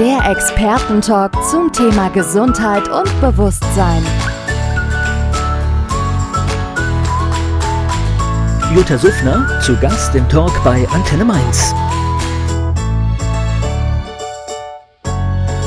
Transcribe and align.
Der 0.00 0.30
Expertentalk 0.30 1.30
zum 1.50 1.70
Thema 1.74 2.08
Gesundheit 2.08 2.88
und 2.88 3.20
Bewusstsein. 3.20 4.02
Jutta 8.74 8.96
Suffner 8.96 9.60
zu 9.60 9.76
Gast 9.76 10.14
im 10.14 10.26
Talk 10.30 10.52
bei 10.64 10.88
Antenne 10.88 11.26
Mainz. 11.26 11.74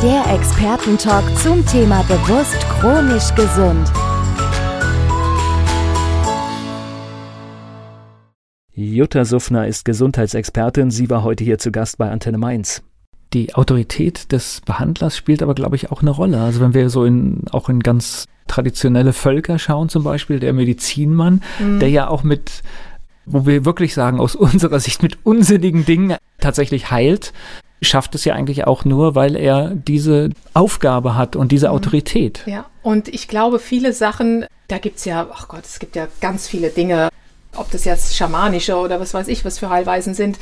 Der 0.02 0.34
Expertentalk 0.34 1.26
zum 1.38 1.64
Thema 1.68 2.02
bewusst 2.02 2.58
chronisch 2.80 3.36
gesund. 3.36 3.88
Jutta 8.74 9.26
Suffner 9.26 9.68
ist 9.68 9.86
Gesundheitsexpertin. 9.86 10.90
Sie 10.90 11.08
war 11.12 11.22
heute 11.22 11.44
hier 11.44 11.60
zu 11.60 11.72
Gast 11.72 12.00
bei 12.00 12.10
Antenne 12.10 12.40
Mainz. 12.40 12.82
Die 13.34 13.56
Autorität 13.56 14.32
des 14.32 14.62
Behandlers 14.62 15.18
spielt 15.18 15.42
aber, 15.42 15.56
glaube 15.56 15.76
ich, 15.76 15.92
auch 15.92 16.02
eine 16.02 16.12
Rolle. 16.12 16.40
Also 16.42 16.62
wenn 16.62 16.74
wir 16.74 16.90
so 16.90 17.04
in, 17.04 17.46
auch 17.52 17.68
in 17.68 17.80
ganz 17.82 18.26
traditionelle 18.48 19.14
Völker 19.14 19.58
schauen, 19.58 19.90
zum 19.90 20.04
Beispiel 20.04 20.40
der 20.40 20.54
Medizinmann, 20.54 21.42
mhm. 21.60 21.80
der 21.80 21.90
ja 21.90 22.08
auch 22.08 22.24
mit, 22.24 22.62
wo 23.26 23.46
wir 23.46 23.66
wirklich 23.66 23.94
sagen, 23.94 24.20
aus 24.20 24.36
unserer 24.36 24.80
Sicht 24.80 25.02
mit 25.02 25.18
unsinnigen 25.26 25.86
Dingen 25.86 26.16
tatsächlich 26.40 26.92
heilt, 26.92 27.34
schafft 27.82 28.16
es 28.16 28.24
ja 28.24 28.34
eigentlich 28.36 28.66
auch 28.66 28.86
nur, 28.86 29.16
weil 29.16 29.36
er 29.36 29.72
diese 29.72 30.30
Aufgabe 30.54 31.16
hat 31.16 31.36
und 31.36 31.52
diese 31.52 31.68
mhm. 31.70 31.74
Autorität. 31.74 32.44
Ja, 32.46 32.66
und 32.84 33.08
ich 33.08 33.28
glaube, 33.28 33.60
viele 33.60 33.94
Sachen, 33.94 34.46
da 34.68 34.78
gibt 34.78 34.98
es 34.98 35.06
ja, 35.06 35.28
ach 35.34 35.48
Gott, 35.48 35.66
es 35.66 35.80
gibt 35.80 35.96
ja 35.96 36.08
ganz 36.22 36.48
viele 36.48 36.70
Dinge, 36.70 37.10
ob 37.56 37.72
das 37.72 37.86
jetzt 37.86 38.16
schamanische 38.16 38.76
oder 38.76 39.00
was 39.00 39.14
weiß 39.14 39.28
ich, 39.28 39.46
was 39.46 39.60
für 39.60 39.70
Heilweisen 39.70 40.14
sind. 40.14 40.40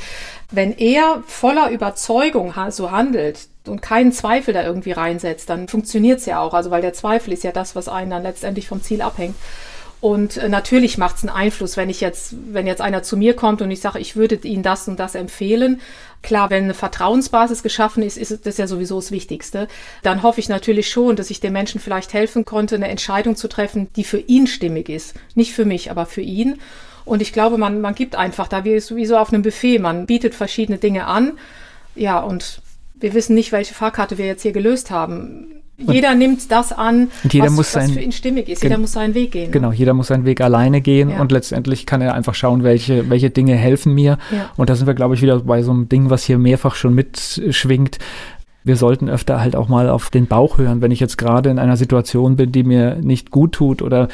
Wenn 0.50 0.76
er 0.76 1.22
voller 1.26 1.70
Überzeugung 1.70 2.54
so 2.70 2.90
handelt 2.90 3.48
und 3.66 3.82
keinen 3.82 4.12
Zweifel 4.12 4.54
da 4.54 4.62
irgendwie 4.64 4.92
reinsetzt, 4.92 5.48
dann 5.48 5.68
funktioniert 5.68 6.20
es 6.20 6.26
ja 6.26 6.40
auch. 6.40 6.54
Also 6.54 6.70
weil 6.70 6.82
der 6.82 6.92
Zweifel 6.92 7.32
ist 7.32 7.44
ja 7.44 7.52
das, 7.52 7.76
was 7.76 7.88
einen 7.88 8.10
dann 8.10 8.22
letztendlich 8.22 8.68
vom 8.68 8.82
Ziel 8.82 9.02
abhängt. 9.02 9.36
Und 10.02 10.36
äh, 10.36 10.48
natürlich 10.48 10.98
macht 10.98 11.18
es 11.18 11.22
einen 11.22 11.30
Einfluss, 11.30 11.76
wenn 11.76 11.88
ich 11.88 12.00
jetzt, 12.00 12.34
wenn 12.50 12.66
jetzt 12.66 12.80
einer 12.80 13.04
zu 13.04 13.16
mir 13.16 13.36
kommt 13.36 13.62
und 13.62 13.70
ich 13.70 13.80
sage, 13.80 14.00
ich 14.00 14.16
würde 14.16 14.34
Ihnen 14.42 14.64
das 14.64 14.88
und 14.88 14.98
das 14.98 15.14
empfehlen. 15.14 15.80
Klar, 16.22 16.50
wenn 16.50 16.64
eine 16.64 16.74
Vertrauensbasis 16.74 17.62
geschaffen 17.62 18.02
ist, 18.02 18.18
ist 18.18 18.44
das 18.44 18.58
ja 18.58 18.66
sowieso 18.66 18.96
das 18.96 19.12
Wichtigste. 19.12 19.68
Dann 20.02 20.24
hoffe 20.24 20.40
ich 20.40 20.48
natürlich 20.48 20.88
schon, 20.90 21.14
dass 21.14 21.30
ich 21.30 21.38
dem 21.38 21.52
Menschen 21.52 21.80
vielleicht 21.80 22.14
helfen 22.14 22.44
konnte, 22.44 22.74
eine 22.74 22.88
Entscheidung 22.88 23.36
zu 23.36 23.46
treffen, 23.46 23.90
die 23.94 24.02
für 24.02 24.18
ihn 24.18 24.48
stimmig 24.48 24.88
ist. 24.88 25.14
Nicht 25.36 25.52
für 25.52 25.64
mich, 25.64 25.88
aber 25.88 26.04
für 26.04 26.20
ihn. 26.20 26.58
Und 27.04 27.22
ich 27.22 27.32
glaube, 27.32 27.58
man, 27.58 27.80
man 27.80 27.94
gibt 27.94 28.16
einfach 28.16 28.48
da 28.48 28.64
wie, 28.64 28.76
wie 28.76 29.06
so 29.06 29.16
auf 29.16 29.32
einem 29.32 29.42
Buffet. 29.42 29.78
Man 29.78 30.06
bietet 30.06 30.34
verschiedene 30.34 30.78
Dinge 30.78 31.06
an. 31.06 31.32
Ja, 31.94 32.20
und 32.20 32.62
wir 32.94 33.14
wissen 33.14 33.34
nicht, 33.34 33.52
welche 33.52 33.74
Fahrkarte 33.74 34.18
wir 34.18 34.26
jetzt 34.26 34.42
hier 34.42 34.52
gelöst 34.52 34.90
haben 34.90 35.62
jeder 35.90 36.14
nimmt 36.14 36.50
das 36.50 36.72
an, 36.72 37.08
jeder 37.28 37.46
was, 37.46 37.52
muss 37.52 37.72
sein, 37.72 37.88
was 37.88 37.92
für 37.92 38.00
ihn 38.00 38.12
stimmig 38.12 38.48
ist. 38.48 38.62
Jeder 38.62 38.78
muss 38.78 38.92
seinen 38.92 39.14
Weg 39.14 39.32
gehen. 39.32 39.46
Ne? 39.46 39.50
Genau, 39.50 39.72
jeder 39.72 39.94
muss 39.94 40.08
seinen 40.08 40.24
Weg 40.24 40.40
alleine 40.40 40.80
gehen 40.80 41.10
ja. 41.10 41.20
und 41.20 41.32
letztendlich 41.32 41.86
kann 41.86 42.00
er 42.00 42.14
einfach 42.14 42.34
schauen, 42.34 42.62
welche, 42.62 43.08
welche 43.10 43.30
Dinge 43.30 43.54
helfen 43.54 43.94
mir. 43.94 44.18
Ja. 44.30 44.50
Und 44.56 44.70
da 44.70 44.74
sind 44.74 44.86
wir, 44.86 44.94
glaube 44.94 45.14
ich, 45.14 45.22
wieder 45.22 45.40
bei 45.40 45.62
so 45.62 45.70
einem 45.70 45.88
Ding, 45.88 46.10
was 46.10 46.24
hier 46.24 46.38
mehrfach 46.38 46.74
schon 46.74 46.94
mitschwingt. 46.94 47.98
Wir 48.64 48.76
sollten 48.76 49.08
öfter 49.08 49.40
halt 49.40 49.56
auch 49.56 49.68
mal 49.68 49.88
auf 49.88 50.10
den 50.10 50.26
Bauch 50.26 50.58
hören, 50.58 50.82
wenn 50.82 50.92
ich 50.92 51.00
jetzt 51.00 51.18
gerade 51.18 51.50
in 51.50 51.58
einer 51.58 51.76
Situation 51.76 52.36
bin, 52.36 52.52
die 52.52 52.62
mir 52.62 52.96
nicht 52.96 53.32
gut 53.32 53.52
tut 53.52 53.82
oder 53.82 54.08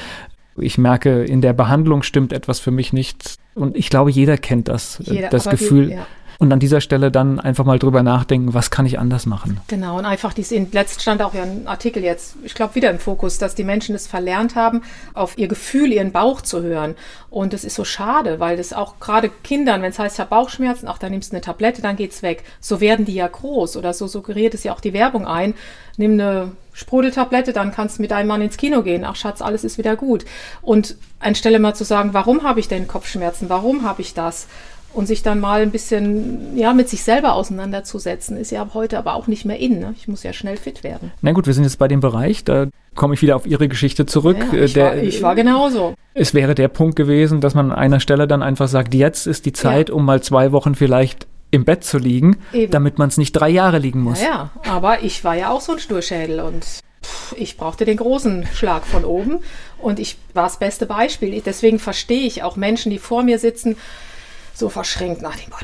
ich 0.60 0.78
merke, 0.78 1.24
in 1.24 1.40
der 1.40 1.52
Behandlung 1.52 2.02
stimmt 2.02 2.32
etwas 2.32 2.60
für 2.60 2.70
mich 2.70 2.92
nicht. 2.92 3.36
Und 3.54 3.76
ich 3.76 3.90
glaube, 3.90 4.10
jeder 4.10 4.36
kennt 4.36 4.68
das, 4.68 5.00
jeder, 5.04 5.28
das 5.28 5.48
Gefühl. 5.48 5.86
Die, 5.86 5.92
ja 5.94 6.06
und 6.38 6.52
an 6.52 6.60
dieser 6.60 6.80
Stelle 6.80 7.10
dann 7.10 7.40
einfach 7.40 7.64
mal 7.64 7.80
drüber 7.80 8.04
nachdenken, 8.04 8.54
was 8.54 8.70
kann 8.70 8.86
ich 8.86 8.98
anders 9.00 9.26
machen. 9.26 9.60
Genau, 9.66 9.98
und 9.98 10.04
einfach 10.04 10.32
dies 10.32 10.52
in 10.52 10.70
letzt 10.70 11.02
stand 11.02 11.20
auch 11.20 11.34
ja 11.34 11.42
ein 11.42 11.66
Artikel 11.66 12.04
jetzt, 12.04 12.36
ich 12.44 12.54
glaube 12.54 12.76
wieder 12.76 12.90
im 12.90 13.00
Fokus, 13.00 13.38
dass 13.38 13.56
die 13.56 13.64
Menschen 13.64 13.96
es 13.96 14.06
verlernt 14.06 14.54
haben, 14.54 14.82
auf 15.14 15.36
ihr 15.36 15.48
Gefühl, 15.48 15.92
ihren 15.92 16.12
Bauch 16.12 16.40
zu 16.40 16.62
hören. 16.62 16.94
Und 17.28 17.52
das 17.52 17.64
ist 17.64 17.74
so 17.74 17.84
schade, 17.84 18.38
weil 18.38 18.56
das 18.56 18.72
auch 18.72 19.00
gerade 19.00 19.30
Kindern, 19.42 19.82
wenn 19.82 19.90
es 19.90 19.98
heißt, 19.98 20.14
ich 20.14 20.20
habe 20.20 20.30
Bauchschmerzen, 20.30 20.86
ach, 20.86 20.98
dann 20.98 21.10
nimmst 21.10 21.32
du 21.32 21.36
eine 21.36 21.40
Tablette, 21.40 21.82
dann 21.82 21.96
geht's 21.96 22.22
weg. 22.22 22.44
So 22.60 22.80
werden 22.80 23.04
die 23.04 23.14
ja 23.14 23.26
groß 23.26 23.76
oder 23.76 23.92
so 23.92 24.06
suggeriert 24.06 24.54
es 24.54 24.62
ja 24.62 24.72
auch 24.72 24.80
die 24.80 24.92
Werbung 24.92 25.26
ein. 25.26 25.54
Nimm 25.96 26.12
eine 26.12 26.52
Sprudeltablette, 26.72 27.52
dann 27.52 27.72
kannst 27.72 27.98
du 27.98 28.02
mit 28.02 28.12
deinem 28.12 28.28
Mann 28.28 28.42
ins 28.42 28.56
Kino 28.56 28.82
gehen. 28.82 29.04
Ach 29.04 29.16
Schatz, 29.16 29.42
alles 29.42 29.64
ist 29.64 29.78
wieder 29.78 29.96
gut. 29.96 30.24
Und 30.62 30.96
anstelle 31.18 31.58
mal 31.58 31.74
zu 31.74 31.82
sagen, 31.82 32.10
warum 32.14 32.44
habe 32.44 32.60
ich 32.60 32.68
denn 32.68 32.86
Kopfschmerzen? 32.86 33.48
Warum 33.48 33.82
habe 33.82 34.02
ich 34.02 34.14
das? 34.14 34.46
Und 34.94 35.06
sich 35.06 35.22
dann 35.22 35.40
mal 35.40 35.60
ein 35.60 35.70
bisschen 35.70 36.56
ja 36.56 36.72
mit 36.72 36.88
sich 36.88 37.02
selber 37.02 37.34
auseinanderzusetzen, 37.34 38.36
ist 38.36 38.50
ja 38.50 38.68
heute 38.74 38.98
aber 38.98 39.14
auch 39.14 39.26
nicht 39.26 39.44
mehr 39.44 39.58
in. 39.58 39.78
Ne? 39.78 39.94
Ich 39.96 40.08
muss 40.08 40.22
ja 40.22 40.32
schnell 40.32 40.56
fit 40.56 40.82
werden. 40.82 41.12
Na 41.20 41.32
gut, 41.32 41.46
wir 41.46 41.54
sind 41.54 41.64
jetzt 41.64 41.78
bei 41.78 41.88
dem 41.88 42.00
Bereich, 42.00 42.44
da 42.44 42.66
komme 42.94 43.14
ich 43.14 43.22
wieder 43.22 43.36
auf 43.36 43.46
Ihre 43.46 43.68
Geschichte 43.68 44.06
zurück. 44.06 44.38
Ja, 44.52 44.58
ich, 44.58 44.72
der, 44.72 44.84
war, 44.86 44.96
ich, 44.96 45.22
war, 45.22 45.34
genauso. 45.34 45.94
Es 46.14 46.34
wäre 46.34 46.54
der 46.54 46.68
Punkt 46.68 46.96
gewesen, 46.96 47.40
dass 47.40 47.54
man 47.54 47.70
an 47.70 47.78
einer 47.78 48.00
Stelle 48.00 48.26
dann 48.26 48.42
einfach 48.42 48.68
sagt, 48.68 48.94
jetzt 48.94 49.26
ist 49.26 49.46
die 49.46 49.52
Zeit, 49.52 49.88
ja. 49.88 49.94
um 49.94 50.04
mal 50.04 50.22
zwei 50.22 50.52
Wochen 50.52 50.74
vielleicht 50.74 51.26
im 51.50 51.64
Bett 51.64 51.84
zu 51.84 51.98
liegen, 51.98 52.38
Eben. 52.52 52.70
damit 52.70 52.98
man 52.98 53.08
es 53.08 53.16
nicht 53.16 53.32
drei 53.32 53.48
Jahre 53.48 53.78
liegen 53.78 54.02
muss. 54.02 54.20
Ja, 54.20 54.50
ja, 54.64 54.72
aber 54.72 55.02
ich 55.02 55.24
war 55.24 55.34
ja 55.34 55.50
auch 55.50 55.60
so 55.60 55.72
ein 55.72 55.78
Sturschädel 55.78 56.40
und 56.40 56.66
ich 57.36 57.56
brauchte 57.56 57.84
den 57.84 57.96
großen 57.96 58.46
Schlag 58.52 58.84
von 58.86 59.04
oben 59.04 59.38
und 59.78 59.98
ich 59.98 60.16
war 60.34 60.44
das 60.44 60.58
beste 60.58 60.86
Beispiel. 60.86 61.40
Deswegen 61.44 61.78
verstehe 61.78 62.26
ich 62.26 62.42
auch 62.42 62.56
Menschen, 62.56 62.90
die 62.90 62.98
vor 62.98 63.22
mir 63.22 63.38
sitzen, 63.38 63.76
so 64.58 64.68
verschränkt 64.68 65.22
nach 65.22 65.36
dem, 65.36 65.50
boah, 65.50 65.58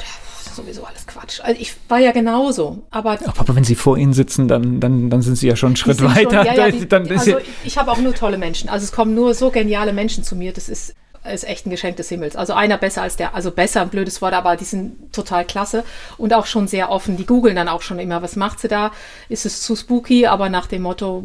sowieso 0.55 0.85
alles 0.85 1.07
Quatsch. 1.07 1.41
Also 1.43 1.61
ich 1.61 1.75
war 1.89 1.99
ja 1.99 2.13
genauso. 2.13 2.85
Aber, 2.91 3.19
aber 3.37 3.57
wenn 3.57 3.65
sie 3.65 3.75
vor 3.75 3.99
ihnen 3.99 4.13
sitzen, 4.13 4.49
dann, 4.49 4.81
dann, 4.81 5.11
dann 5.11 5.23
sind 5.23 5.37
sie 5.37 5.49
ja 5.49 5.57
schon 5.57 5.71
einen 5.71 5.77
Schritt 5.77 6.03
weiter. 6.03 6.45
Schon, 6.45 6.55
ja, 6.55 6.67
ja, 6.67 6.71
die, 6.71 6.89
dann 6.89 7.11
also 7.11 7.39
ich 7.65 7.77
habe 7.77 7.91
auch 7.91 7.99
nur 7.99 8.15
tolle 8.15 8.39
Menschen. 8.39 8.69
Also 8.69 8.85
es 8.85 8.93
kommen 8.93 9.15
nur 9.15 9.35
so 9.35 9.51
geniale 9.51 9.93
Menschen 9.93 10.25
zu 10.25 10.37
mir. 10.37 10.53
Das 10.53 10.69
ist 10.69 10.95
ist 11.33 11.49
echt 11.49 11.67
ein 11.67 11.71
Geschenk 11.71 11.97
des 11.97 12.11
Himmels. 12.11 12.37
Also 12.37 12.53
einer 12.53 12.77
besser 12.77 13.01
als 13.01 13.17
der, 13.17 13.35
also 13.35 13.51
besser, 13.51 13.81
ein 13.81 13.89
blödes 13.89 14.21
Wort, 14.21 14.35
aber 14.35 14.57
die 14.57 14.67
sind 14.67 15.11
total 15.11 15.47
klasse 15.47 15.83
und 16.19 16.35
auch 16.35 16.45
schon 16.45 16.69
sehr 16.69 16.91
offen. 16.91 17.17
Die 17.17 17.25
googeln 17.25 17.57
dann 17.57 17.69
auch 17.69 17.81
schon 17.81 17.99
immer, 17.99 18.21
was 18.21 18.37
macht 18.37 18.61
sie 18.61 18.69
da? 18.69 18.93
Ist 19.31 19.47
es 19.47 19.63
zu 19.63 19.75
spooky? 19.75 20.27
Aber 20.27 20.51
nach 20.51 20.67
dem 20.67 20.83
Motto, 20.83 21.25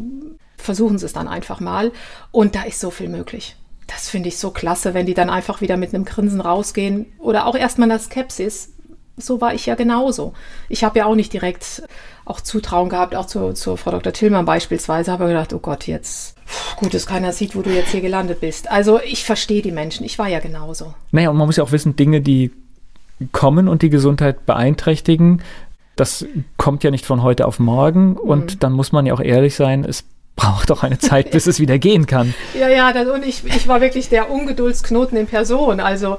versuchen 0.56 0.96
sie 0.96 1.04
es 1.04 1.12
dann 1.12 1.28
einfach 1.28 1.60
mal. 1.60 1.92
Und 2.30 2.54
da 2.54 2.62
ist 2.62 2.80
so 2.80 2.90
viel 2.90 3.10
möglich 3.10 3.56
das 3.90 4.08
finde 4.08 4.28
ich 4.28 4.38
so 4.38 4.50
klasse, 4.50 4.94
wenn 4.94 5.06
die 5.06 5.14
dann 5.14 5.30
einfach 5.30 5.60
wieder 5.60 5.76
mit 5.76 5.92
einem 5.92 6.04
Grinsen 6.04 6.40
rausgehen 6.40 7.06
oder 7.18 7.46
auch 7.46 7.56
erstmal 7.56 7.86
in 7.86 7.90
der 7.90 7.98
Skepsis. 7.98 8.72
So 9.16 9.40
war 9.40 9.52
ich 9.52 9.66
ja 9.66 9.74
genauso. 9.74 10.32
Ich 10.68 10.84
habe 10.84 11.00
ja 11.00 11.06
auch 11.06 11.14
nicht 11.14 11.32
direkt 11.32 11.82
auch 12.24 12.40
Zutrauen 12.40 12.88
gehabt, 12.88 13.14
auch 13.14 13.26
zu, 13.26 13.52
zu 13.52 13.76
Frau 13.76 13.90
Dr. 13.90 14.12
Tillmann 14.12 14.46
beispielsweise, 14.46 15.12
habe 15.12 15.26
gedacht, 15.26 15.52
oh 15.52 15.58
Gott, 15.58 15.86
jetzt 15.86 16.36
gut, 16.76 16.94
dass 16.94 17.06
keiner 17.06 17.32
sieht, 17.32 17.54
wo 17.54 17.62
du 17.62 17.70
jetzt 17.70 17.90
hier 17.90 18.00
gelandet 18.00 18.40
bist. 18.40 18.70
Also 18.70 19.00
ich 19.02 19.24
verstehe 19.24 19.60
die 19.60 19.72
Menschen, 19.72 20.06
ich 20.06 20.18
war 20.18 20.28
ja 20.28 20.38
genauso. 20.38 20.94
Naja, 21.10 21.30
und 21.30 21.36
man 21.36 21.46
muss 21.46 21.56
ja 21.56 21.64
auch 21.64 21.72
wissen, 21.72 21.96
Dinge, 21.96 22.20
die 22.20 22.52
kommen 23.32 23.68
und 23.68 23.82
die 23.82 23.90
Gesundheit 23.90 24.46
beeinträchtigen, 24.46 25.42
das 25.96 26.24
kommt 26.56 26.82
ja 26.82 26.90
nicht 26.90 27.04
von 27.04 27.22
heute 27.22 27.46
auf 27.46 27.58
morgen. 27.58 28.16
Und 28.16 28.54
mhm. 28.54 28.58
dann 28.60 28.72
muss 28.72 28.92
man 28.92 29.04
ja 29.04 29.12
auch 29.12 29.20
ehrlich 29.20 29.54
sein, 29.54 29.84
es 29.84 30.04
braucht 30.36 30.70
auch 30.70 30.82
eine 30.82 30.98
Zeit, 30.98 31.30
bis 31.30 31.46
es 31.46 31.60
wieder 31.60 31.78
gehen 31.78 32.06
kann. 32.06 32.34
Ja, 32.58 32.68
ja, 32.68 32.92
das, 32.92 33.08
und 33.08 33.24
ich, 33.24 33.44
ich 33.44 33.68
war 33.68 33.80
wirklich 33.80 34.08
der 34.08 34.30
Ungeduldsknoten 34.30 35.16
in 35.16 35.26
Person. 35.26 35.80
Also, 35.80 36.18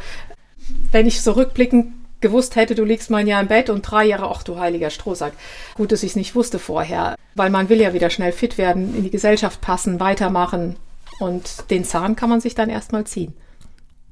wenn 0.91 1.07
ich 1.07 1.21
so 1.21 1.33
rückblickend 1.33 1.93
gewusst 2.21 2.55
hätte, 2.55 2.75
du 2.75 2.83
liegst 2.83 3.09
mal 3.09 3.17
ein 3.17 3.27
Jahr 3.27 3.41
im 3.41 3.47
Bett 3.47 3.69
und 3.69 3.81
drei 3.81 4.05
Jahre, 4.05 4.29
ach 4.29 4.43
du 4.43 4.59
heiliger 4.59 4.89
Strohsack. 4.89 5.33
Gut, 5.73 5.91
dass 5.91 6.03
ich 6.03 6.11
es 6.11 6.15
nicht 6.15 6.35
wusste 6.35 6.59
vorher, 6.59 7.15
weil 7.35 7.49
man 7.49 7.69
will 7.69 7.81
ja 7.81 7.93
wieder 7.93 8.09
schnell 8.09 8.31
fit 8.31 8.57
werden, 8.57 8.95
in 8.95 9.03
die 9.03 9.09
Gesellschaft 9.09 9.59
passen, 9.61 9.99
weitermachen 9.99 10.75
und 11.19 11.69
den 11.69 11.83
Zahn 11.83 12.15
kann 12.15 12.29
man 12.29 12.41
sich 12.41 12.55
dann 12.55 12.69
erstmal 12.69 13.05
ziehen. 13.05 13.33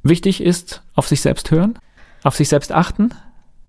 Wichtig 0.04 0.42
ist, 0.42 0.82
auf 0.96 1.08
sich 1.08 1.22
selbst 1.22 1.52
hören, 1.52 1.78
auf 2.24 2.36
sich 2.36 2.50
selbst 2.50 2.72
achten, 2.72 3.12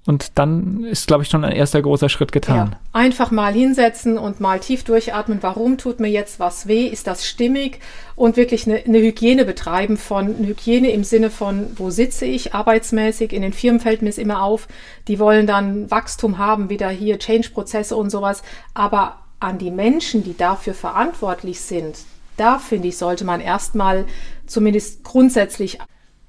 und 0.06 0.38
dann 0.38 0.84
ist, 0.84 1.06
glaube 1.06 1.22
ich, 1.22 1.28
schon 1.28 1.44
ein 1.44 1.52
erster 1.52 1.82
großer 1.82 2.08
Schritt 2.08 2.32
getan. 2.32 2.70
Ja, 2.72 2.78
einfach 2.92 3.30
mal 3.30 3.52
hinsetzen 3.52 4.16
und 4.16 4.40
mal 4.40 4.58
tief 4.58 4.82
durchatmen. 4.82 5.42
Warum 5.42 5.76
tut 5.76 6.00
mir 6.00 6.08
jetzt 6.08 6.40
was 6.40 6.66
weh? 6.66 6.86
Ist 6.86 7.06
das 7.06 7.26
stimmig? 7.26 7.80
Und 8.16 8.38
wirklich 8.38 8.66
eine, 8.66 8.78
eine 8.78 8.98
Hygiene 8.98 9.44
betreiben 9.44 9.98
von 9.98 10.38
Hygiene 10.38 10.90
im 10.90 11.04
Sinne 11.04 11.28
von, 11.28 11.66
wo 11.76 11.90
sitze 11.90 12.24
ich 12.24 12.54
arbeitsmäßig? 12.54 13.34
In 13.34 13.42
den 13.42 13.52
Firmen 13.52 13.78
fällt 13.78 14.00
mir 14.00 14.08
es 14.08 14.16
immer 14.16 14.42
auf. 14.42 14.68
Die 15.06 15.18
wollen 15.18 15.46
dann 15.46 15.90
Wachstum 15.90 16.38
haben, 16.38 16.70
wieder 16.70 16.88
hier 16.88 17.18
Change-Prozesse 17.18 17.94
und 17.94 18.08
sowas. 18.08 18.42
Aber 18.72 19.18
an 19.38 19.58
die 19.58 19.70
Menschen, 19.70 20.24
die 20.24 20.36
dafür 20.36 20.72
verantwortlich 20.72 21.60
sind, 21.60 21.98
da 22.38 22.58
finde 22.58 22.88
ich, 22.88 22.96
sollte 22.96 23.26
man 23.26 23.42
erstmal 23.42 24.06
zumindest 24.46 25.04
grundsätzlich 25.04 25.78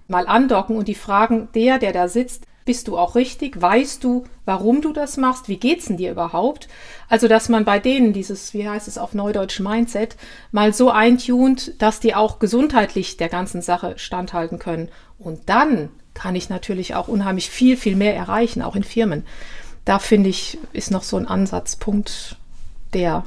mal 0.10 0.28
andocken 0.28 0.76
und 0.76 0.90
die 0.90 0.96
fragen, 0.96 1.48
der, 1.56 1.80
der 1.80 1.94
da 1.94 2.10
sitzt, 2.10 2.46
bist 2.72 2.88
du 2.88 2.98
auch 2.98 3.16
richtig? 3.16 3.62
Weißt 3.62 4.02
du, 4.02 4.24
warum 4.46 4.82
du 4.82 4.94
das 4.94 5.18
machst? 5.18 5.50
Wie 5.50 5.58
geht's 5.58 5.88
denn 5.88 5.98
dir 5.98 6.10
überhaupt? 6.10 6.70
Also, 7.10 7.28
dass 7.28 7.50
man 7.50 7.66
bei 7.66 7.80
denen 7.80 8.14
dieses, 8.14 8.54
wie 8.54 8.66
heißt 8.66 8.88
es 8.88 8.98
auf 8.98 9.14
Neudeutsch, 9.14 9.60
Mindset 9.60 10.16
mal 10.54 10.74
so 10.74 10.90
eintunt, 10.90 11.74
dass 11.82 12.00
die 12.00 12.16
auch 12.16 12.40
gesundheitlich 12.40 13.18
der 13.18 13.28
ganzen 13.28 13.62
Sache 13.62 13.96
standhalten 13.98 14.58
können. 14.58 14.88
Und 15.20 15.50
dann 15.50 15.90
kann 16.14 16.34
ich 16.34 16.48
natürlich 16.48 16.96
auch 16.96 17.10
unheimlich 17.10 17.50
viel, 17.50 17.76
viel 17.76 17.98
mehr 17.98 18.16
erreichen, 18.16 18.62
auch 18.62 18.78
in 18.78 18.86
Firmen. 18.86 19.26
Da 19.84 20.00
finde 20.00 20.30
ich, 20.30 20.58
ist 20.72 20.92
noch 20.92 21.04
so 21.04 21.18
ein 21.18 21.28
Ansatzpunkt, 21.28 22.38
der 22.94 23.26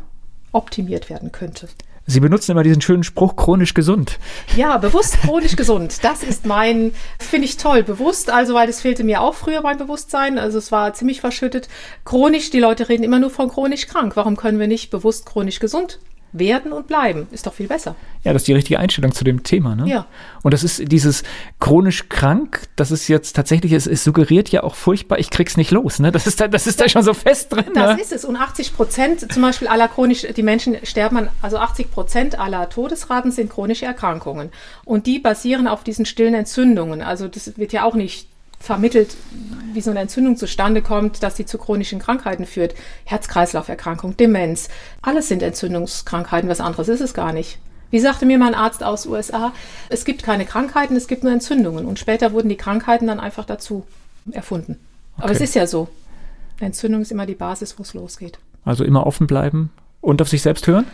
optimiert 0.53 1.11
werden 1.11 1.33
könnte. 1.33 1.69
Sie 2.07 2.21
benutzen 2.21 2.51
immer 2.51 2.63
diesen 2.63 2.83
schönen 2.83 3.03
Spruch, 3.03 3.35
chronisch 3.35 3.73
gesund. 3.73 4.19
Ja, 4.57 4.77
bewusst 4.77 5.19
chronisch 5.23 5.57
gesund. 5.57 6.05
Das 6.05 6.23
ist 6.23 6.45
mein, 6.45 6.93
finde 7.19 7.47
ich 7.47 7.57
toll. 7.57 7.83
Bewusst, 7.83 8.31
also, 8.31 8.55
weil 8.55 8.67
das 8.67 8.83
fehlte 8.83 9.05
mir 9.05 9.23
auch 9.23 9.35
früher 9.35 9.63
beim 9.63 9.79
Bewusstsein. 9.79 10.39
Also, 10.39 10.59
es 10.59 10.71
war 10.71 10.93
ziemlich 10.93 11.23
verschüttet. 11.23 11.69
Chronisch, 12.05 12.51
die 12.51 12.61
Leute 12.61 12.91
reden 12.91 13.05
immer 13.05 13.21
nur 13.21 13.31
von 13.31 13.49
chronisch 13.49 13.87
krank. 13.87 14.17
Warum 14.17 14.37
können 14.37 14.61
wir 14.61 14.69
nicht 14.69 14.91
bewusst 14.91 15.25
chronisch 15.25 15.61
gesund 15.61 15.99
werden 16.35 16.73
und 16.73 16.87
bleiben. 16.87 17.29
Ist 17.31 17.47
doch 17.47 17.55
viel 17.55 17.69
besser. 17.69 17.95
Ja, 18.25 18.33
das 18.33 18.43
ist 18.43 18.49
die 18.49 18.53
richtige 18.53 18.79
Einstellung 18.79 19.13
zu 19.13 19.25
dem 19.25 19.43
Thema. 19.43 19.75
Ne? 19.75 19.89
Ja. 19.89 20.07
Und 20.43 20.53
das 20.53 20.65
ist 20.65 20.93
dieses 20.93 21.23
chronisch 21.61 22.09
krank, 22.09 22.63
das 22.77 22.91
ist 22.91 23.09
jetzt 23.09 23.35
tatsächlich, 23.35 23.73
es, 23.73 23.87
es 23.87 24.05
suggeriert 24.05 24.51
ja 24.51 24.63
auch 24.63 24.75
furchtbar, 24.75 25.19
ich 25.19 25.31
krieg's 25.31 25.57
nicht 25.57 25.71
los. 25.71 26.01
Ne? 26.01 26.11
Das 26.11 26.27
ist 26.27 26.41
da, 26.41 26.49
das 26.49 26.67
ist 26.67 26.81
da 26.81 26.89
schon 26.89 27.03
so 27.03 27.15
fest 27.15 27.53
drin. 27.53 27.67
Das 27.75 27.97
ne? 27.97 28.03
ist 28.03 28.13
es. 28.13 28.25
Und 28.25 28.37
80 28.37 28.75
Prozent 28.75 29.33
zum 29.33 29.43
Beispiel 29.43 29.69
aller 29.69 29.89
chronisch, 29.89 30.27
die 30.37 30.43
Menschen 30.43 30.77
sterben 30.85 31.17
an, 31.17 31.29
also 31.41 31.59
80 31.59 31.91
Prozent 31.91 32.39
aller 32.39 32.69
Todesraten 32.69 33.31
sind 33.31 33.51
chronische 33.51 33.87
Erkrankungen. 33.87 34.51
Und 34.85 35.07
die 35.07 35.19
basieren 35.19 35.69
auf 35.69 35.85
diesen 35.85 36.05
stillen 36.05 36.35
Entzündungen. 36.35 37.01
Also 37.01 37.29
das 37.29 37.57
wird 37.57 37.73
ja 37.73 37.85
auch 37.85 37.95
nicht 37.95 38.29
vermittelt, 38.65 39.17
wie 39.73 39.81
so 39.81 39.91
eine 39.91 40.01
Entzündung 40.01 40.37
zustande 40.37 40.83
kommt, 40.83 41.23
dass 41.23 41.37
sie 41.37 41.47
zu 41.47 41.59
chronischen 41.59 41.99
Krankheiten 41.99 42.47
führt. 42.47 42.75
Herz-Kreislauf-Erkrankung, 43.05 44.17
Demenz, 44.17 44.69
alles 45.03 45.29
sind 45.29 45.43
Entzündungskrankheiten, 45.43 46.49
was 46.49 46.61
anderes 46.61 46.89
ist 46.89 47.01
es 47.01 47.15
gar 47.15 47.33
nicht. 47.33 47.59
Wie 47.91 48.01
sagte 48.01 48.27
mir 48.27 48.39
mein 48.39 48.55
Arzt 48.55 48.83
aus 48.83 49.07
USA, 49.07 49.53
es 49.89 50.05
gibt 50.05 50.23
keine 50.23 50.47
Krankheiten, 50.47 50.97
es 50.97 51.07
gibt 51.07 51.23
nur 51.23 51.33
Entzündungen. 51.33 51.85
Und 51.85 51.99
später 51.99 52.33
wurden 52.33 52.49
die 52.49 52.57
Krankheiten 52.57 53.07
dann 53.07 53.21
einfach 53.21 53.45
dazu 53.45 53.87
erfunden. 54.33 54.81
Okay. 55.17 55.25
Aber 55.25 55.33
es 55.33 55.41
ist 55.41 55.55
ja 55.55 55.67
so. 55.67 55.89
Entzündung 56.59 57.03
ist 57.03 57.13
immer 57.13 57.27
die 57.27 57.35
Basis, 57.35 57.79
wo 57.79 57.83
es 57.83 57.95
losgeht. 57.95 58.39
Also 58.65 58.85
immer 58.85 59.07
offen 59.07 59.27
bleiben 59.27 59.71
und 60.01 60.23
auf 60.23 60.29
sich 60.29 60.43
selbst 60.43 60.67
hören? 60.67 60.87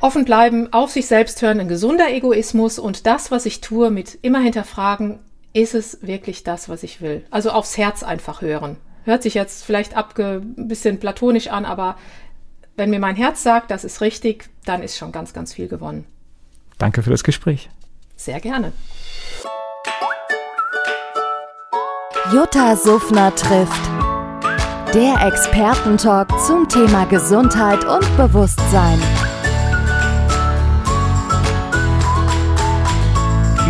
Offen 0.00 0.24
bleiben, 0.24 0.72
auf 0.72 0.90
sich 0.90 1.06
selbst 1.06 1.42
hören, 1.42 1.60
ein 1.60 1.68
gesunder 1.68 2.10
Egoismus 2.10 2.80
und 2.80 3.06
das, 3.06 3.30
was 3.30 3.46
ich 3.46 3.60
tue, 3.60 3.90
mit 3.90 4.18
immer 4.22 4.40
hinterfragen, 4.40 5.20
ist 5.52 5.74
es 5.74 5.98
wirklich 6.02 6.44
das, 6.44 6.68
was 6.68 6.82
ich 6.82 7.00
will? 7.00 7.24
Also 7.30 7.50
aufs 7.50 7.76
Herz 7.76 8.02
einfach 8.02 8.40
hören. 8.42 8.76
Hört 9.04 9.22
sich 9.22 9.34
jetzt 9.34 9.64
vielleicht 9.64 9.96
abge 9.96 10.40
ein 10.42 10.68
bisschen 10.68 11.00
platonisch 11.00 11.48
an, 11.48 11.64
aber 11.64 11.96
wenn 12.76 12.90
mir 12.90 13.00
mein 13.00 13.16
Herz 13.16 13.42
sagt, 13.42 13.70
das 13.70 13.84
ist 13.84 14.00
richtig, 14.00 14.48
dann 14.64 14.82
ist 14.82 14.96
schon 14.96 15.12
ganz, 15.12 15.32
ganz 15.32 15.52
viel 15.52 15.68
gewonnen. 15.68 16.06
Danke 16.78 17.02
für 17.02 17.10
das 17.10 17.24
Gespräch. 17.24 17.68
Sehr 18.16 18.40
gerne. 18.40 18.72
Jutta 22.32 22.76
Suffner 22.76 23.34
trifft. 23.34 23.90
Der 24.94 25.26
Expertentalk 25.26 26.28
zum 26.46 26.68
Thema 26.68 27.04
Gesundheit 27.06 27.84
und 27.84 28.16
Bewusstsein. 28.16 28.98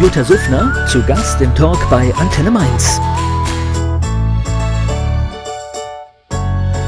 Jutta 0.02 0.24
Suffner 0.24 0.84
zu 0.88 1.00
Gast 1.04 1.40
im 1.40 1.54
Talk 1.54 1.78
bei 1.88 2.12
Antenne 2.16 2.50
Mainz. 2.50 3.00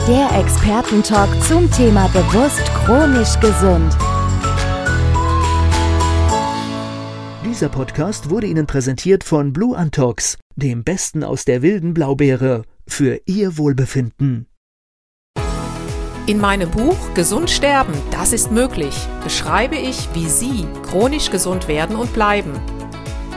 Der 0.08 0.36
Expertentalk 0.36 1.30
zum 1.44 1.70
Thema 1.70 2.08
bewusst 2.08 2.64
chronisch 2.84 3.38
gesund. 3.38 3.96
Dieser 7.44 7.68
Podcast 7.68 8.30
wurde 8.30 8.48
Ihnen 8.48 8.66
präsentiert 8.66 9.22
von 9.22 9.52
Blue 9.52 9.76
Antox, 9.76 10.36
dem 10.56 10.82
Besten 10.82 11.22
aus 11.22 11.44
der 11.44 11.62
wilden 11.62 11.94
Blaubeere, 11.94 12.62
für 12.88 13.20
Ihr 13.26 13.56
Wohlbefinden. 13.56 14.48
In 16.26 16.40
meinem 16.40 16.70
Buch 16.72 16.96
Gesund 17.14 17.48
sterben, 17.48 17.92
das 18.10 18.32
ist 18.32 18.50
möglich, 18.50 18.96
beschreibe 19.22 19.76
ich, 19.76 20.08
wie 20.14 20.28
Sie 20.28 20.66
chronisch 20.90 21.30
gesund 21.30 21.68
werden 21.68 21.94
und 21.94 22.12
bleiben. 22.12 22.54